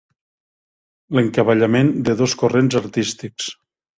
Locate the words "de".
2.09-2.17